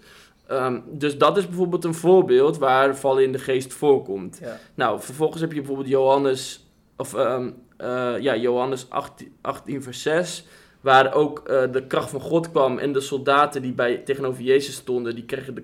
[0.48, 4.40] Ehm, dus dat is bijvoorbeeld een voorbeeld waar vallen in de geest voorkomt.
[4.42, 4.60] Ja.
[4.76, 10.46] Nou, vervolgens heb je bijvoorbeeld Johannes, of, ehm, eh, ja, Johannes 18, 18, vers 6,
[10.82, 14.76] waar ook eh, de kracht van God kwam en de soldaten die bij, tegenover Jezus
[14.76, 15.64] stonden, die kregen de,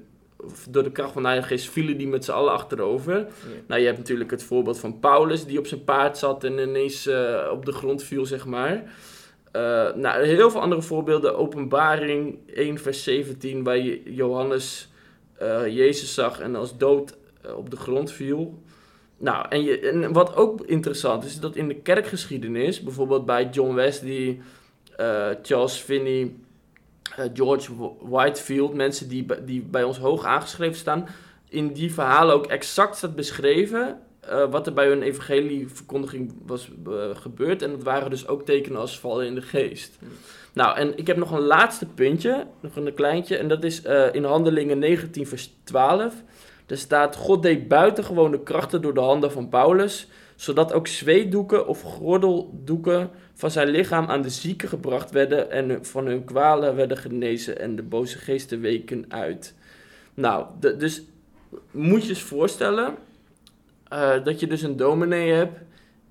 [0.69, 3.27] door de kracht van de Heilige Geest, vielen die met z'n allen achterover.
[3.67, 7.07] Nou, je hebt natuurlijk het voorbeeld van Paulus, die op zijn paard zat en ineens
[7.07, 8.83] eh, op de grond viel, zeg maar.
[9.51, 11.37] Eh, nou, heel veel andere voorbeelden.
[11.37, 14.89] Openbaring 1, vers 17, waar je Johannes
[15.37, 17.17] eh, Jezus zag en als dood
[17.55, 18.61] op de grond viel.
[19.17, 23.49] Nou, en, je, en wat ook interessant is, is dat in de kerkgeschiedenis, bijvoorbeeld bij
[23.51, 24.39] John Wesley,
[24.95, 26.35] eh, Charles Finney,
[27.33, 31.07] George Whitefield, mensen die, bij- die bij ons hoog aangeschreven staan,
[31.49, 36.93] in die verhalen ook exact staat beschreven eh, wat er bij hun evangelieverkondiging was eh,
[37.13, 37.61] gebeurd.
[37.61, 39.97] En dat waren dus ook tekenen als vallen in de geest.
[40.53, 44.13] Nou, en ik heb nog een laatste puntje, nog een kleintje, en dat is eh,
[44.13, 46.13] in Handelingen 19 vers 12.
[46.65, 50.07] Daar staat, God deed buitengewone krachten door de handen van Paulus,
[50.43, 56.05] zodat ook zweetdoeken of gordeldoeken van zijn lichaam aan de zieken gebracht werden en van
[56.05, 59.55] hun kwalen werden genezen en de boze geesten weken uit.
[60.13, 61.03] Nou, dus
[61.71, 62.95] moet je eens voorstellen
[63.87, 65.59] eh, dat je dus een dominee hebt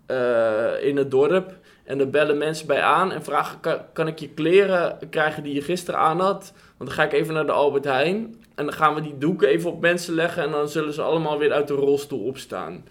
[0.06, 4.18] eh, in het dorp en er bellen mensen bij aan en vragen, kan, kan ik
[4.18, 6.52] je kleren krijgen die je gisteren aan had?
[6.76, 9.48] Want dan ga ik even naar de Albert Heijn en dan gaan we die doeken
[9.48, 12.84] even op mensen leggen en dan zullen ze allemaal weer uit de rolstoel opstaan.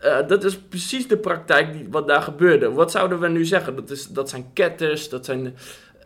[0.00, 2.72] Eh, dat is precies de praktijk die, wat daar gebeurde.
[2.72, 3.76] Wat zouden we nu zeggen?
[3.76, 5.56] Dat, is, dat zijn ketters, dat zijn...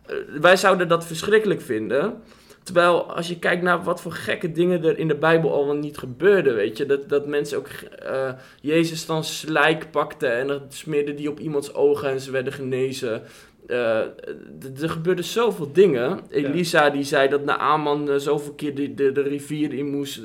[0.07, 2.22] eh, wij zouden dat verschrikkelijk vinden.
[2.62, 5.76] Terwijl als je kijkt naar wat voor gekke dingen er in de Bijbel al wel
[5.76, 6.87] niet gebeurden, weet je.
[6.87, 11.74] Dat, dat mensen ook eh, Jezus dan slijk pakten en dan smeerden die op iemands
[11.74, 13.22] ogen en ze werden genezen.
[13.66, 16.20] D- er gebeurden zoveel dingen.
[16.30, 20.20] Elisa die zei dat Naaman eh, zoveel keer de, de, de rivier in moest.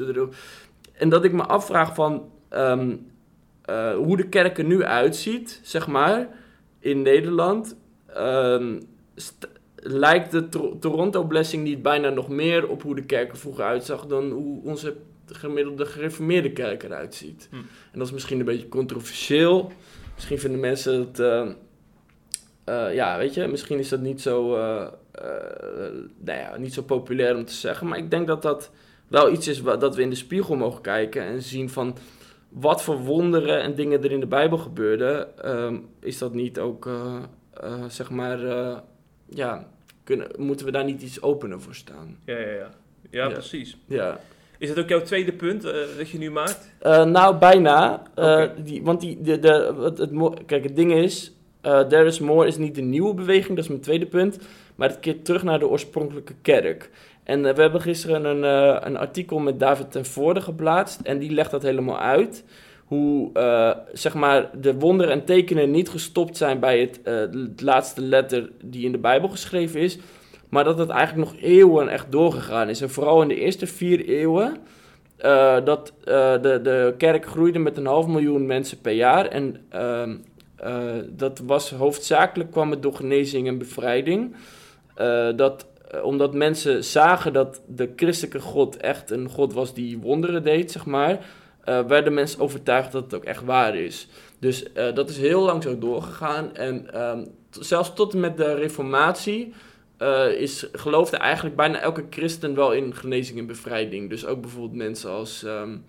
[0.93, 2.95] En dat ik me afvraag van ehm,
[3.69, 6.27] eh, hoe de kerk er nu uitziet, zeg maar,
[6.79, 7.75] in Nederland.
[8.13, 8.79] Ehm,
[9.75, 13.63] lijkt de Tor- Toronto Blessing niet bijna nog meer op hoe de kerk er vroeger
[13.63, 17.47] uitzag dan hoe onze gemiddelde gereformeerde kerk eruit ziet.
[17.49, 17.55] Hm.
[17.91, 19.71] En dat is misschien een beetje controversieel.
[20.15, 21.47] Misschien vinden mensen het, eh,
[22.63, 24.88] eh, ja, weet je, misschien is dat niet zo, eh,
[26.17, 27.88] nou ja, niet zo populair om te zeggen.
[27.88, 28.71] Maar ik denk dat dat
[29.08, 31.97] wel iets is wat, dat we in de spiegel mogen kijken en zien van
[32.49, 35.38] wat voor wonderen en dingen er in de Bijbel gebeurden.
[35.43, 37.15] ehm, is dat niet ook, eh,
[37.53, 38.77] eh, zeg maar, eh,
[39.29, 39.67] ja,
[40.03, 42.17] kunnen, moeten we daar niet iets opener voor staan?
[42.25, 42.69] Ja, ja, ja.
[43.09, 43.29] Ja, Ja.
[43.33, 43.77] precies.
[43.85, 44.19] Ja.
[44.57, 45.62] Is dat ook jouw tweede punt
[45.97, 46.71] dat je nu maakt?
[46.83, 48.03] Nou, bijna.
[48.15, 48.53] Oké.
[48.63, 50.12] die, want die, de, de, het, het,
[50.45, 51.31] kijk, het ding is,
[51.69, 54.39] eh There is More is niet de nieuwe beweging, dat is mijn tweede punt.
[54.75, 56.89] Maar het keert terug naar de oorspronkelijke kerk.
[57.23, 60.99] En eh, we hebben gisteren een, eh, een artikel met David ten Voorde geplaatst.
[61.01, 62.43] En die legt dat helemaal uit.
[62.86, 68.01] hoe uh, zeg maar de wonderen en tekenen niet gestopt zijn bij het, uh, laatste
[68.01, 69.99] letter die in de Bijbel geschreven is,
[70.49, 72.82] maar dat het eigenlijk nog eeuwen echt doorgegaan is.
[72.82, 74.58] En vooral in de eerste vier eeuwen,
[75.25, 79.25] uh, dat de, de kerk groeide met een half miljoen mensen per jaar.
[79.25, 79.58] En
[80.61, 84.35] ehm, dat was hoofdzakelijk kwam het door genezing en bevrijding.
[85.35, 85.67] dat
[86.03, 90.85] omdat mensen zagen dat de christelijke God echt een God was die wonderen deed, zeg
[90.85, 91.25] maar
[91.63, 94.07] werden mensen overtuigd dat het ook echt waar is.
[94.39, 96.55] Dus dat is heel lang zo doorgegaan.
[96.55, 99.53] En um, zelfs tot en met de Reformatie
[100.37, 104.09] is, geloofde eigenlijk bijna elke christen wel in genezing en bevrijding.
[104.09, 105.43] Dus ook bijvoorbeeld mensen als.
[105.43, 105.85] Um,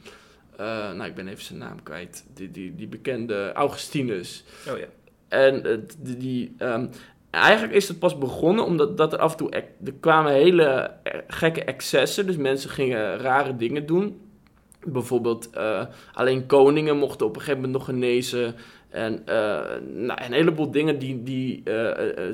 [0.66, 2.24] nou, ik ben even zijn naam kwijt.
[2.34, 4.44] Die, die, die bekende Augustinus.
[4.68, 4.86] Oh ja.
[5.28, 6.16] En die.
[6.16, 6.90] die um,
[7.30, 9.50] eigenlijk is het pas begonnen omdat dat er af en toe.
[9.50, 10.90] Er kwamen hele
[11.26, 12.26] gekke excessen.
[12.26, 14.20] Dus mensen gingen rare dingen doen.
[14.84, 18.54] Bijvoorbeeld, uh, alleen koningen mochten op een gegeven moment nog genezen.
[18.90, 19.60] En uh,
[19.94, 21.22] nou, een heleboel dingen die.
[21.22, 21.74] die uh,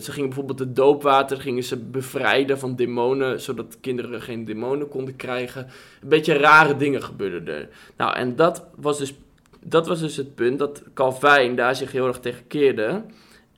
[0.00, 5.16] ze gingen bijvoorbeeld het doopwater gingen ze bevrijden van demonen, zodat kinderen geen demonen konden
[5.16, 5.66] krijgen.
[6.02, 7.68] Een beetje rare dingen gebeurden er.
[7.96, 9.14] Nou, en dat was dus,
[9.64, 13.02] dat was dus het punt dat Calvijn daar zich heel erg tegen keerde.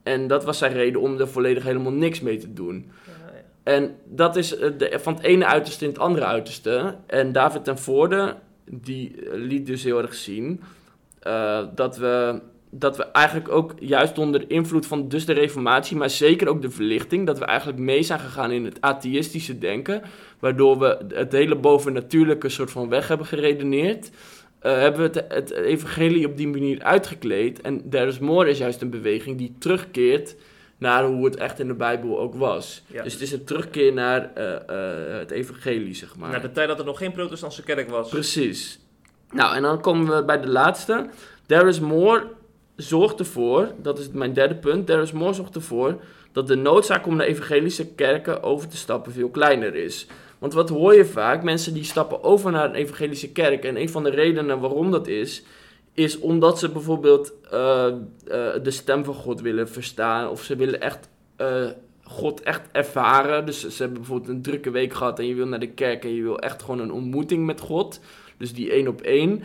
[0.03, 2.91] En dat was zijn reden om er volledig helemaal niks mee te doen.
[3.63, 6.95] En dat is de, van het ene uiterste in het andere uiterste.
[7.07, 8.37] En David ten Voorde
[8.71, 10.61] die liet dus heel erg zien
[11.27, 16.11] uh, dat, we, dat we eigenlijk ook juist onder invloed van dus de reformatie, maar
[16.11, 20.03] zeker ook de verlichting, dat we eigenlijk mee zijn gegaan in het atheïstische denken,
[20.39, 24.11] waardoor we het hele bovennatuurlijke soort van weg hebben geredeneerd.
[24.63, 27.61] Uh, hebben we het, het, evangelie op die manier uitgekleed.
[27.61, 30.37] En There is More is juist een beweging die terugkeert
[30.79, 32.83] naar hoe het echt in de Bijbel ook was.
[33.03, 36.31] Dus het is een terugkeer naar uh, uh, het evangelie, zeg maar.
[36.31, 38.09] Naar de tijd dat er nog geen protestantse kerk was.
[38.09, 38.79] Precies.
[39.31, 41.09] Nou, en dan komen we bij de laatste.
[41.47, 42.27] There is more
[42.79, 46.01] zorgt ervoor, dat is mijn derde punt, is more zorgt ervoor
[46.33, 50.07] dat de noodzaak om naar evangelische kerken over te stappen veel kleiner is.
[50.39, 51.43] Want wat hoor je vaak?
[51.43, 53.65] Mensen die stappen over naar een evangelische kerk.
[53.65, 55.43] En een van de redenen waarom dat is,
[55.93, 57.87] is omdat ze bijvoorbeeld uh,
[58.29, 60.29] uh, de stem van God willen verstaan.
[60.29, 61.09] Of ze willen echt
[61.41, 61.69] uh,
[62.03, 63.47] God echt ervaren.
[63.47, 66.15] Dus ze hebben bijvoorbeeld een drukke week gehad en je wil naar de kerk en
[66.15, 68.01] je wil echt gewoon een ontmoeting met God.
[68.37, 69.43] Dus die één op één.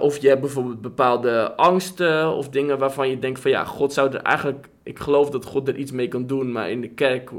[0.00, 4.12] Of je hebt bijvoorbeeld bepaalde angsten of dingen waarvan je denkt van ja, God zou
[4.12, 4.68] er eigenlijk...
[4.82, 7.30] Ik geloof dat God er iets mee kan doen, maar in de kerk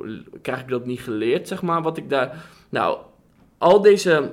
[0.41, 1.81] krijg ik dat niet geleerd, zeg maar.
[1.81, 2.45] Wat ik daar...
[2.69, 2.97] Nou,
[3.57, 4.31] al deze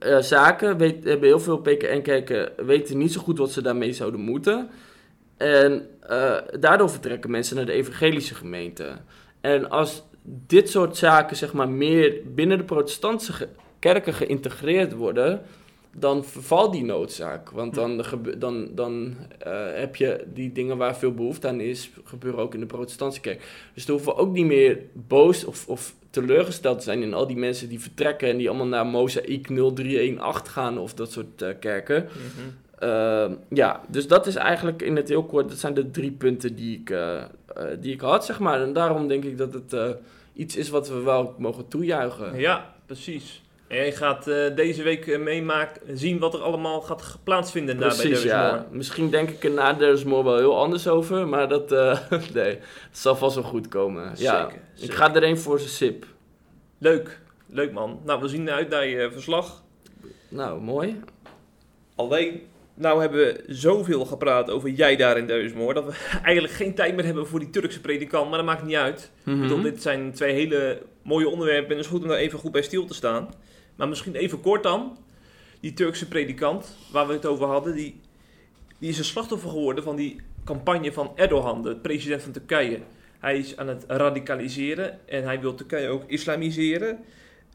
[0.00, 4.20] uh, zaken weet, hebben heel veel PKN-kerken weten niet zo goed wat ze daarmee zouden
[4.20, 4.68] moeten.
[5.36, 8.92] En uh, daardoor vertrekken mensen naar de evangelische gemeente.
[9.40, 15.42] En als dit soort zaken zeg maar meer binnen de protestantse kerken geïntegreerd worden,
[15.96, 17.50] dan vervalt die noodzaak.
[17.50, 18.04] Want dan,
[18.38, 22.60] dan, dan uh, heb je die dingen waar veel behoefte aan is, gebeuren ook in
[22.60, 23.42] de protestantse kerk.
[23.74, 27.26] Dus dan hoeven we ook niet meer boos of, of teleurgesteld te zijn in al
[27.26, 31.48] die mensen die vertrekken en die allemaal naar Mozaïek 0318 gaan of dat soort uh,
[31.60, 32.02] kerken.
[32.02, 32.88] Mm -hmm.
[32.88, 36.54] uh, ja, dus dat is eigenlijk in het heel kort, dat zijn de drie punten
[36.54, 37.22] die ik, uh,
[37.80, 38.62] die ik had, zeg maar.
[38.62, 39.96] En daarom denk ik dat het
[40.32, 42.38] iets is wat we wel mogen toejuichen.
[42.38, 43.43] Ja, precies.
[43.74, 47.96] En je gaat uh, deze week uh, meemaken, zien wat er allemaal gaat plaatsvinden daar
[47.96, 48.66] bij ja.
[48.70, 51.98] Misschien denk ik er na There's More wel heel anders over, maar dat, uh,
[52.34, 52.58] nee,
[52.88, 54.12] het zal vast wel goed komen.
[54.16, 54.94] Ja, zeker, zeker.
[54.94, 56.06] Ik ga er een voor zijn sip.
[56.78, 58.00] Leuk, leuk man.
[58.04, 59.62] Nou, we zien uit naar je verslag.
[60.28, 61.00] Nou, mooi.
[61.94, 62.42] Alleen,
[62.74, 66.94] nou hebben we zoveel gepraat over jij daar in Deusmoor, dat we eigenlijk geen tijd
[66.94, 69.10] meer hebben voor die Turkse predikant, maar dat maakt niet uit.
[69.22, 69.62] Mm -hmm.
[69.62, 72.62] dit zijn twee hele mooie onderwerpen en het is goed om daar even goed bij
[72.62, 73.28] stil te staan.
[73.76, 74.98] Maar misschien even kort dan.
[75.60, 78.00] Die Turkse predikant, waar we het over hadden, die,
[78.78, 82.78] die is een slachtoffer geworden van die campagne van Erdogan, de president van Turkije.
[83.18, 86.98] Hij is aan het radicaliseren en hij wil Turkije ook islamiseren.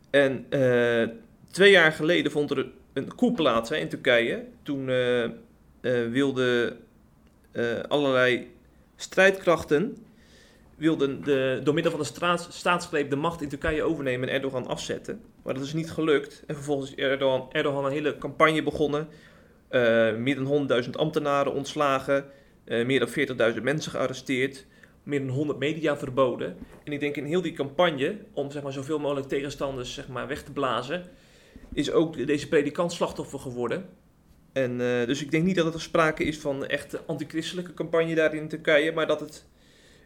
[0.10, 1.08] En uh,
[1.52, 2.68] twee jaar geleden vond er
[3.04, 4.46] een coup plaats hè, in Turkije.
[4.64, 5.32] Toen uh, uh,
[6.12, 6.78] wilden
[7.88, 8.52] allerlei
[8.96, 9.98] strijdkrachten
[10.80, 14.68] wilden de, door middel van de straats, staatsgreep de macht in Turkije overnemen en Erdogan
[14.68, 15.22] afzetten.
[15.44, 16.44] Maar dat is niet gelukt.
[16.48, 19.08] En vervolgens is Erdogan, Erdogan een hele campagne begonnen.
[20.18, 22.26] Meer dan 100.000 ambtenaren ontslagen.
[22.66, 24.66] Meer dan 40.000 mensen gearresteerd.
[25.04, 26.58] Meer dan 100 media verboden.
[26.84, 30.28] En ik denk in heel die campagne, om zeg maar, zoveel mogelijk tegenstanders zeg maar,
[30.28, 31.04] weg te blazen,
[31.80, 33.86] is ook deze predikant slachtoffer geworden.
[34.54, 38.16] En, uh, dus ik denk niet dat er sprake is van een echte antichristelijke campagne
[38.16, 39.46] daar in Turkije, maar dat het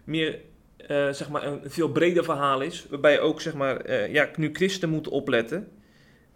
[0.03, 0.39] meer
[0.87, 2.85] uh, zeg maar een veel breder verhaal is.
[2.89, 5.67] Waarbij ook zeg maar, uh, ja, nu christen moeten opletten.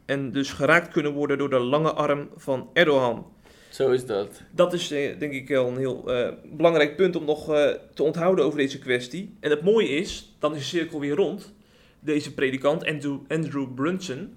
[0.06, 3.26] En dus geraakt kunnen worden door de lange arm van Erdogan.
[3.70, 4.42] Zo is dat.
[4.52, 8.04] Dat is eh, denk ik wel een heel eh, belangrijk punt om nog eh, te
[8.04, 9.38] onthouden over deze kwestie.
[9.40, 11.54] En het mooie is, dan is de cirkel weer rond.
[12.00, 14.34] Deze predikant, Andrew, Andrew Brunson,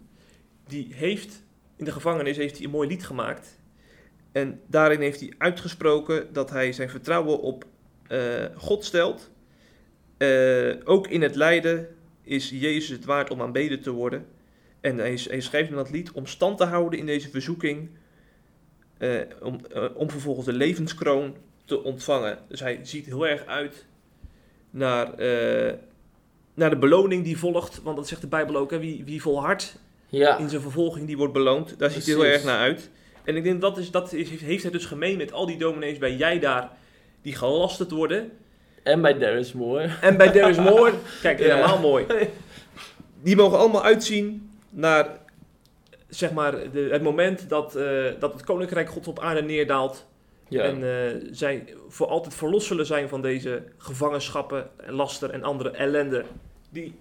[0.70, 1.42] die heeft
[1.80, 3.58] in de gevangenis heeft hij een mooi lied gemaakt.
[4.32, 7.64] En daarin heeft hij uitgesproken dat hij zijn vertrouwen op
[8.06, 9.30] eh, God stelt.
[10.16, 11.88] Eh, ook in het lijden
[12.22, 14.26] is Jezus het waard om aanbeden te worden.
[14.80, 17.90] En hij, hij schrijft in dat lied om stand te houden in deze verzoeking.
[18.98, 19.60] eh, om,
[19.94, 22.38] om vervolgens de levenskroon te ontvangen.
[22.48, 23.86] Dus hij ziet heel erg uit
[24.70, 25.06] naar,
[26.54, 27.82] naar de beloning die volgt.
[27.82, 28.70] Want dat zegt de Bijbel ook.
[28.70, 28.78] Hè?
[28.78, 29.78] Wie, wie volhardt
[30.10, 31.78] Ja, in zijn vervolging, die wordt beloond.
[31.78, 32.90] Daar ziet hij heel erg naar uit.
[33.24, 35.98] En ik denk dat, is, dat is, heeft hij dus gemeen met al die dominees
[35.98, 36.70] bij jij daar
[37.22, 38.30] die gelasterd worden.
[38.82, 39.90] en bij Darius Moore.
[40.00, 40.92] En bij Darius Moore,
[41.22, 41.44] kijk, Ja.
[41.54, 42.06] helemaal mooi.
[43.22, 45.18] Die mogen allemaal uitzien naar
[46.08, 50.06] zeg maar, de, het moment dat, eh, dat het koninkrijk Gods op aarde neerdaalt.
[50.48, 55.42] Ja, En eh, zij voor altijd verlost zullen zijn van deze gevangenschappen, en laster en
[55.42, 56.24] andere ellende.
[56.70, 56.94] Die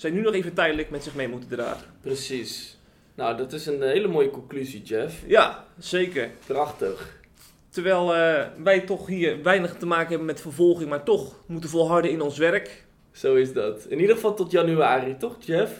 [0.00, 1.86] zij nu nog even tijdelijk met zich mee moeten dragen.
[2.00, 2.78] precies.
[3.14, 5.22] Nou, dat is een hele mooie conclusie, Jeff.
[5.26, 6.30] Ja, zeker.
[6.46, 7.18] Prachtig.
[7.68, 12.10] Terwijl eh, wij toch hier weinig te maken hebben met vervolging, maar toch moeten volharden
[12.10, 12.84] in ons werk.
[13.12, 13.86] Zo is dat.
[13.88, 15.72] In ieder geval tot januari, toch, Jeff?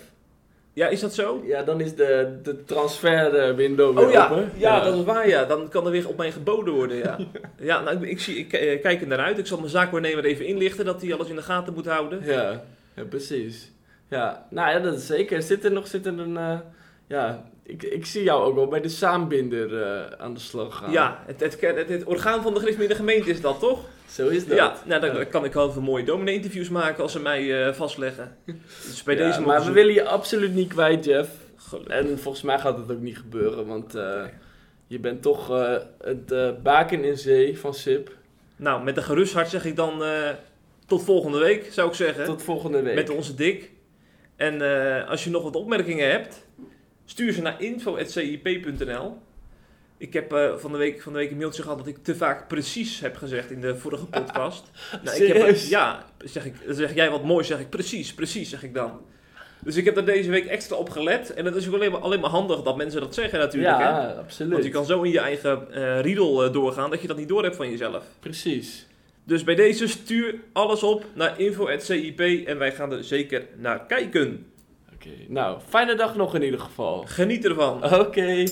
[0.72, 1.42] Ja, is dat zo?
[1.46, 4.50] Ja, dan is de, de transfer eh, window weer Oh ja, open.
[4.56, 5.44] ja, dat is waar, ja.
[5.44, 7.18] Dan kan er weer op mij geboden worden, ja.
[7.70, 9.38] ja, nou, ik, ik, zie, ik eh, kijk er naar uit.
[9.38, 12.24] Ik zal mijn zaakwaarnemer even inlichten dat hij alles in de gaten moet houden.
[12.24, 13.70] Ja, ja precies.
[14.10, 15.42] Ja, nou ja, dat is zeker.
[15.42, 16.36] Zit er nog zit er een...
[16.36, 16.58] eh,
[17.06, 20.90] ja, ik, ik zie jou ook wel bij de saambinder eh, aan de slag gaan.
[20.92, 23.80] Ja, het, het, het, het orgaan van de gereformeerde gemeente is dat, toch?
[24.10, 24.56] Zo is dat.
[24.56, 25.24] Ja, nou, dan Ja.
[25.24, 28.36] kan ik wel veel mooie dominee-interviews maken als ze mij eh, vastleggen.
[28.86, 31.30] Dus bij Ja, deze maar we willen je absoluut niet kwijt, Jeff.
[31.56, 31.94] Gelukkig.
[31.94, 33.92] En volgens mij gaat het ook niet gebeuren, want
[34.86, 35.48] je bent toch
[36.02, 38.16] het baken in zee van SIP.
[38.56, 40.02] Nou, met een gerust hart zeg ik dan
[40.86, 42.24] tot volgende week, zou ik zeggen.
[42.24, 42.94] Tot volgende week.
[42.94, 43.70] met onze dik.
[44.40, 46.46] En eh, als je nog wat opmerkingen hebt,
[47.04, 49.18] stuur ze naar info.cip.nl.
[49.96, 52.16] Ik heb eh, van, de week, van de week een mailtje gehad dat ik te
[52.16, 54.70] vaak precies heb gezegd in de vorige podcast.
[55.02, 58.62] nou, ik heb, ja, zeg, ik, zeg jij wat mooi, zeg ik precies, precies, zeg
[58.62, 59.00] ik dan.
[59.64, 61.34] Dus ik heb er deze week extra op gelet.
[61.34, 63.76] En het is ook alleen maar, alleen maar handig dat mensen dat zeggen natuurlijk.
[63.76, 63.88] hè?
[63.88, 64.52] ja, absoluut.
[64.52, 67.42] Want je kan zo in je eigen eh riedel doorgaan dat je dat niet door
[67.42, 68.04] hebt van jezelf.
[68.20, 68.86] Precies.
[69.30, 74.46] Dus bij deze stuur alles op naar info.cip en wij gaan er zeker naar kijken.
[74.94, 77.04] Oké, nou, fijne dag nog in ieder geval.
[77.06, 77.94] Geniet ervan.
[77.94, 78.44] Oké.